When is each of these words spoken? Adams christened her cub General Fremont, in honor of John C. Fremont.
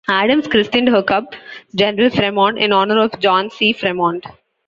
Adams 0.09 0.47
christened 0.47 0.89
her 0.89 1.03
cub 1.03 1.25
General 1.75 2.09
Fremont, 2.09 2.57
in 2.57 2.71
honor 2.71 2.97
of 3.03 3.19
John 3.19 3.51
C. 3.51 3.71
Fremont. 3.71 4.25